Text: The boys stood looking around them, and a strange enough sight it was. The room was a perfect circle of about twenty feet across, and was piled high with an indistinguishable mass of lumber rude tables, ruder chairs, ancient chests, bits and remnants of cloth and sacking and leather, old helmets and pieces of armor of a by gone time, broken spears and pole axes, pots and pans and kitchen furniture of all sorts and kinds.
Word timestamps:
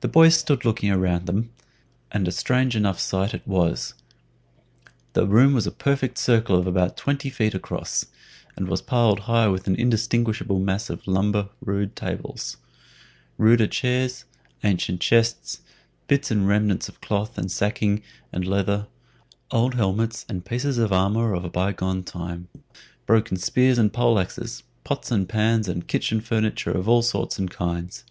The 0.00 0.08
boys 0.08 0.34
stood 0.34 0.64
looking 0.64 0.90
around 0.90 1.26
them, 1.26 1.50
and 2.10 2.26
a 2.26 2.32
strange 2.32 2.74
enough 2.74 2.98
sight 2.98 3.34
it 3.34 3.46
was. 3.46 3.92
The 5.12 5.26
room 5.26 5.52
was 5.52 5.66
a 5.66 5.70
perfect 5.70 6.16
circle 6.16 6.56
of 6.56 6.66
about 6.66 6.96
twenty 6.96 7.28
feet 7.28 7.52
across, 7.52 8.06
and 8.56 8.66
was 8.66 8.80
piled 8.80 9.20
high 9.28 9.48
with 9.48 9.66
an 9.66 9.76
indistinguishable 9.76 10.58
mass 10.58 10.88
of 10.88 11.06
lumber 11.06 11.50
rude 11.60 11.94
tables, 11.94 12.56
ruder 13.36 13.66
chairs, 13.66 14.24
ancient 14.64 15.02
chests, 15.02 15.60
bits 16.08 16.30
and 16.30 16.48
remnants 16.48 16.88
of 16.88 17.02
cloth 17.02 17.36
and 17.36 17.52
sacking 17.52 18.00
and 18.32 18.46
leather, 18.46 18.86
old 19.50 19.74
helmets 19.74 20.24
and 20.30 20.46
pieces 20.46 20.78
of 20.78 20.94
armor 20.94 21.34
of 21.34 21.44
a 21.44 21.50
by 21.50 21.72
gone 21.72 22.02
time, 22.02 22.48
broken 23.04 23.36
spears 23.36 23.76
and 23.76 23.92
pole 23.92 24.18
axes, 24.18 24.62
pots 24.82 25.10
and 25.10 25.28
pans 25.28 25.68
and 25.68 25.88
kitchen 25.88 26.22
furniture 26.22 26.72
of 26.72 26.88
all 26.88 27.02
sorts 27.02 27.38
and 27.38 27.50
kinds. 27.50 28.02